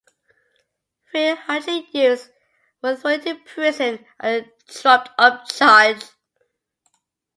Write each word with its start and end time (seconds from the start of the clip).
Three 1.11 1.35
hundred 1.35 1.83
youths 1.91 2.29
were 2.81 2.95
thrown 2.95 3.19
into 3.19 3.35
prison 3.45 4.03
on 4.19 4.29
a 4.33 4.51
trumped-up 4.67 5.47
charge. 5.49 6.01